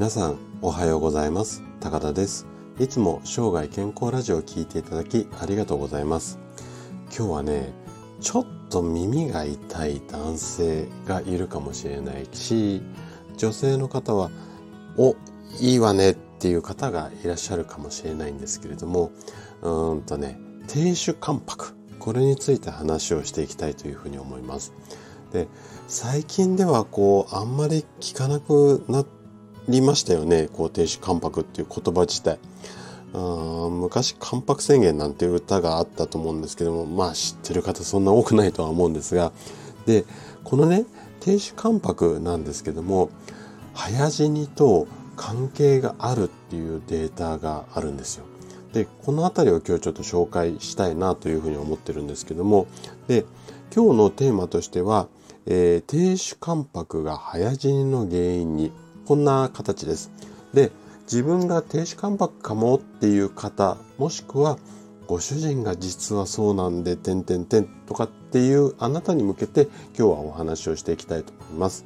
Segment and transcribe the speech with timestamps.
[0.00, 1.62] 皆さんおはようございます。
[1.78, 2.46] 高田です。
[2.78, 6.38] いつも生涯健康ラジオを聞いていただきありがとうございます。
[7.14, 7.74] 今日はね
[8.18, 12.80] ちょっと耳が痛い男性がいるかもしれないし
[13.36, 14.30] 女性の方は
[14.96, 15.16] お
[15.60, 19.12] いいわねっていう方がいらっしゃるかもしれないんですけれども
[19.60, 21.74] うーんとね低種関白。
[21.98, 24.72] これについて話をしていきたいというふうに思います。
[25.30, 25.46] で
[25.88, 29.04] 最近ではこうあんまり聞かなくな
[29.68, 32.38] りましたよねこう停止関白っていう言葉自体。
[33.12, 39.32] あ昔関白宣言なんていう歌があったと思うんですけどもまあ知ってる方そんな多くないとは思うんですが。
[39.86, 40.04] で
[40.44, 40.84] このね
[41.20, 43.10] 停止関白なんですけども
[43.74, 48.24] 早死にと関係があるっていうデータがあるんですよ。
[48.72, 52.66] でこの辺りを今日ちょっと紹介したいなというふうに思ってるんですけども。
[53.08, 53.24] で
[53.74, 55.08] 今日のテーマとしては
[55.46, 58.72] えー、低種関白が早死にの原因に
[59.06, 60.10] こんな形です。
[60.52, 64.58] で自分が低種関白かもっていう方もしくは
[65.08, 71.84] ご主人が実はそうなんで点々点とかっていうあなたに向けて今日はお話をしていきたいと思います。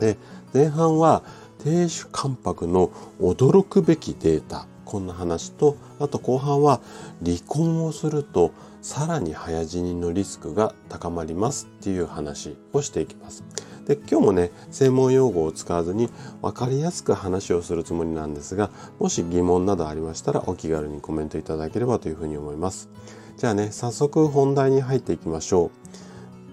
[0.00, 0.16] で
[0.52, 1.22] 前半は
[1.62, 6.80] 低種関白の驚くべきデータこんな話とあと後半は
[7.24, 8.50] 離婚をすると
[8.82, 13.44] さらに早死にのリスクが高まりますっていう話をしていきます。
[13.86, 16.08] で今日もね専門用語を使わずに
[16.40, 22.88] 分かりやすく話をするつもりなんですがもし疑問などありましたらお気軽にコメントいただければというふうに思います。
[23.36, 25.70] じゃあね早速本題に入っていきましょ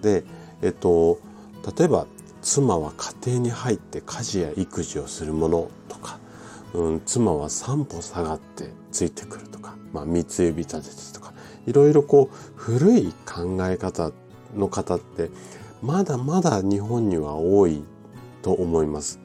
[0.00, 0.02] う。
[0.02, 0.24] で
[0.62, 1.20] えっと
[1.78, 2.06] 例えば
[2.42, 6.18] 妻は家庭に入って家事や育児をするものとか、
[6.72, 11.34] うん、妻は三歩下がってついてくるとか、まあ、三つ指立ててとか
[11.66, 14.10] いろいろこう古い考え方
[14.56, 15.30] の方って
[15.82, 17.82] まだまだ日本には多い
[18.42, 19.20] と思います。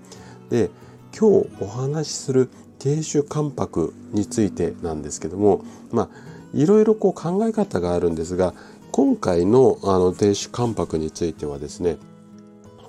[0.50, 0.70] で
[1.18, 2.50] 今日お話しする
[2.80, 6.10] 低種関白についてなんですけどもまあ
[6.54, 8.54] いろいろこう考え方があるんですが
[8.92, 11.98] 今回のあの低種関白についてはですね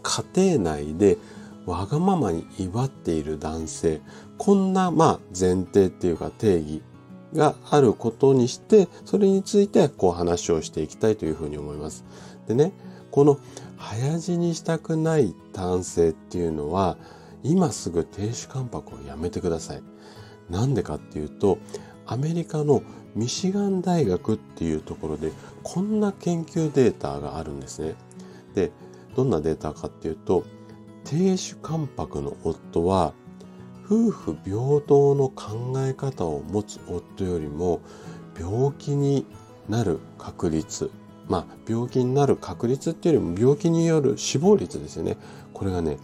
[0.02, 0.24] 家
[0.56, 1.18] 庭内で
[1.64, 4.00] わがままに威張っている男性
[4.38, 6.82] こんなまあ前提っていうか定義
[7.36, 12.04] があることにして、それについてこう話をしていきたいというふうに思います。
[12.48, 12.72] でね、
[13.16, 13.40] この
[13.78, 16.98] 早死にしたくない男性っていうのは、
[17.42, 19.82] 今すぐ停止関白をやめてください。
[20.50, 21.56] なんでかっていうと、
[22.04, 22.82] アメリカの
[23.14, 25.32] ミシガン大学っていうところで
[25.62, 27.94] こんな研究データがあるんですね。
[28.54, 28.70] で、
[29.16, 30.44] どんなデータかっていうと、
[31.04, 33.14] 亭主関白の夫は
[33.86, 37.80] 夫婦平等の考え方を持つ夫よりも
[38.38, 39.24] 病気に
[39.70, 40.90] なる確率
[41.28, 45.16] まあ病気になる確率っていうよりも病気による死亡率ですよね。
[45.52, 45.98] これがね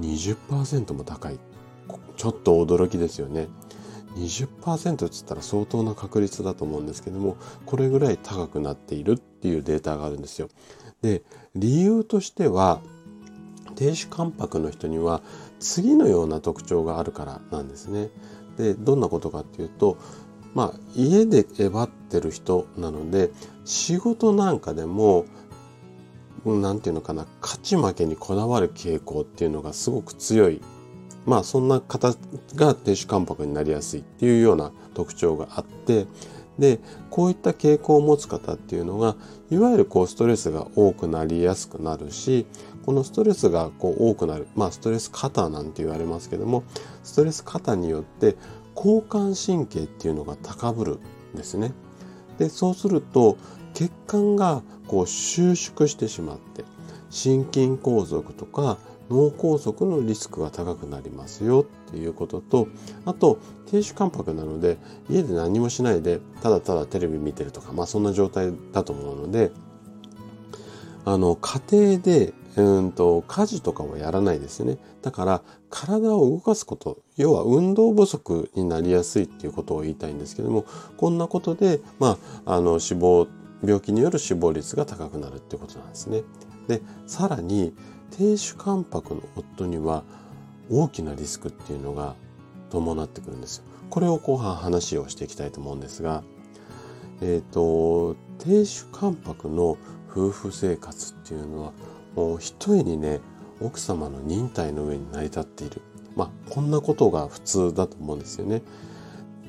[0.00, 1.38] 20%も高い。
[2.16, 3.48] ちょっと驚きですよね。
[4.16, 10.48] 20%っつったら相当な確率だと思うんですけどもこれぐらい高くなっているっていうデータがあるんですよ。
[11.02, 11.22] で
[11.54, 12.80] 理由としては
[13.74, 15.20] 低種関白の人には
[15.58, 18.10] 次のような特徴があるからなんですね。
[18.56, 19.98] でどんなことかっていうと
[20.54, 23.30] まあ家でえばってる人なので
[23.64, 25.26] 仕事なんかでも
[26.44, 30.60] 何て言うのかな勝ち負けにこだわる傾向っていうのがすごく強い。
[31.26, 32.14] まあそんな方
[32.54, 36.06] が亭主関白になりやすいっていうような特徴があって
[36.58, 39.16] でこういった傾向を持つ方っていうのが
[39.50, 42.46] いわゆるこうストレスが多くなりやすくなるし
[42.84, 44.46] このストレスがこう多くなる。
[44.54, 46.64] まあストレス過多なんて言われますけども
[47.02, 48.36] ストレス過多によって
[48.76, 50.98] 交感神経っていうのが高ぶる
[51.34, 51.72] んですね。
[52.38, 53.36] でそうすると
[53.74, 56.64] 血管がこう収縮してしまって
[57.10, 58.78] 心筋梗塞とか
[59.10, 62.68] 脳梗塞のリスクが高くなりますよっていうことと
[63.04, 69.52] あと低種関白なので家で何もしないでただただテレビ見てるとかまあそんな状態だと思うので
[71.04, 80.64] あの家庭でうんと家事とかはやらないですよねだから体を動かすこと要は運動不足になりやすいっていうことを言いたいんですけども
[80.96, 83.26] こんなことでまああの死亡
[83.64, 86.22] 病気による死亡率が高くなるっていうことなんですね。
[86.68, 87.74] でさらに
[88.16, 90.04] 亭主関白の夫には
[90.70, 92.14] 大きなリスクっていうのが
[92.70, 93.64] 伴ってくるんですよ。
[93.90, 96.22] これを後半話をしていきたいと思うんですが、
[97.20, 99.76] えっ、ー、と、亭主関白の
[100.10, 101.72] 夫婦生活っていうのは
[102.38, 103.20] 一重にね、
[103.60, 105.82] 奥様の忍耐の上に成り立っている。
[106.16, 108.62] まあ、こんなことが普通だと思うんですよね。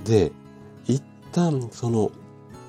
[0.04, 0.32] で、
[0.86, 2.12] 一旦その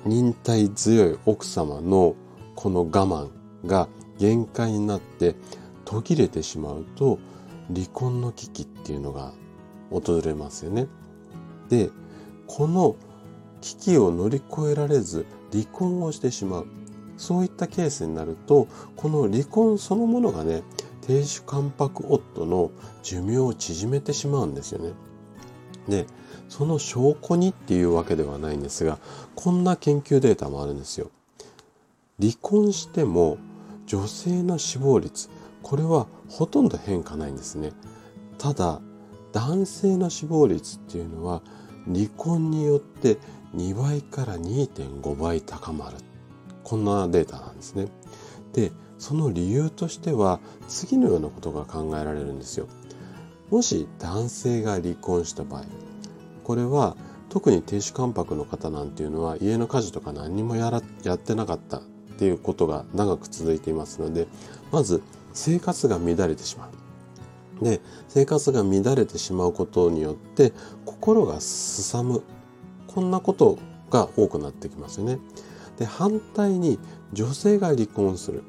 [0.05, 2.15] 忍耐強い奥様の
[2.55, 3.29] この我慢
[3.65, 5.35] が限界になって
[5.85, 7.19] 途切れてしまうと
[7.73, 9.33] 離婚の危機っていうのが
[9.89, 10.87] 訪れますよね。
[11.69, 11.89] で、
[12.47, 12.95] この
[13.61, 16.67] 危機を乗り越えられず離婚をしてしまう。
[17.17, 20.63] そういったケースになると、この離婚そのものがね、
[21.01, 22.71] 亭主関白夫の
[23.01, 24.93] 寿命を縮めてしまうんですよね。
[25.87, 26.05] で、
[26.49, 28.99] その証拠にっていうわけではないんですが、
[29.35, 31.09] こんな研究データもあるんですよ。
[32.19, 33.37] 離婚しても
[33.85, 35.29] 女性の死亡率、
[35.63, 37.71] これはほとんど変化ないんですね。
[38.37, 38.81] ただ、
[39.31, 41.41] 男性の死亡率っていうのは
[41.85, 43.17] 離婚によって
[43.55, 45.97] 2倍から2.5倍高まる。
[46.67, 47.87] こんなデータなんですね。
[48.51, 52.67] で、その理由としては次のようなことが考えられるんですよ。
[53.49, 55.63] もし男性が離婚した場合、
[56.43, 56.97] これは
[57.29, 61.81] 特に亭主関白の方なんていうのは家の家事とか何にもやらやってなかったっ
[62.17, 64.27] ていうことが長く続いていますので
[64.69, 65.01] まず
[65.33, 66.69] 生活が乱れてしま
[67.61, 67.63] う。
[67.63, 67.79] で
[68.09, 70.51] 生活が乱れてしまうことによって
[70.85, 72.23] 心がすさむ
[72.87, 73.57] こんなこと
[73.89, 75.19] が多くなってきますよね。
[75.77, 76.79] で反対に
[77.13, 78.43] 女性が離婚する。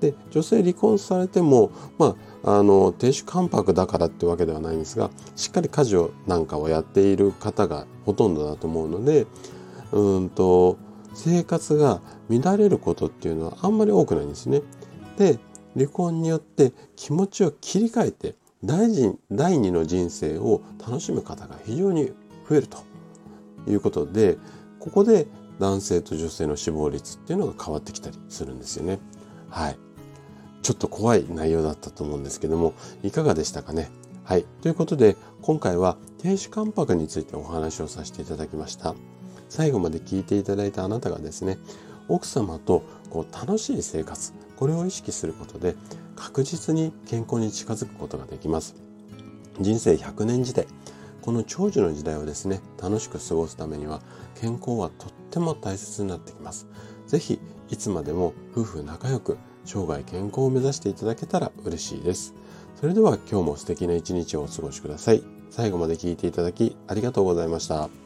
[0.00, 9.26] で女性離婚されてもまああの亭主関白だからってわけではないんですがしっかり家事をなんかをやっている方がほとんどだと思うので
[9.92, 10.78] うんと
[11.14, 12.00] 生活が
[12.30, 14.62] 乱れることっていうのはあんまり多くないんですね。
[15.18, 15.38] で
[15.76, 18.34] 離婚によって気持ちを切り替えて
[18.64, 18.88] 第
[19.30, 22.12] 第二の人生を楽しむ方が非常に
[22.48, 22.78] 増えると
[23.68, 24.38] いうことで
[24.78, 25.26] ここで
[25.60, 28.98] 男性と女性の死亡率っていうのが変わってきたりするんですよね。
[29.48, 29.78] はい。
[30.62, 33.90] ちょっと怖い内容だったと思うんですけども、いかがでしたかね？
[34.24, 34.44] はい。
[34.62, 38.94] ということで、今回は亭主関白についてお話をさせていただきました。
[39.48, 41.58] 最後まで聞いていただいたあなたがですね、
[42.08, 45.74] 奥様とこう楽しい生活、これを意識することで
[46.16, 48.74] 確実に健康に近づくことができます。
[49.60, 50.66] 人生100年時代、
[51.22, 54.00] この長寿の時代をですね、楽しく過ごすためには
[54.34, 56.66] 健康はとっても大切になってきます。
[57.06, 62.34] ぜひ、いつまでも夫婦仲良く生涯健康を目指していただけたら嬉しいです。
[62.80, 65.22] それでは今日も素敵な一日をお過ごしください。
[65.50, 67.99] 最後まで聞いていただきありがとうございました。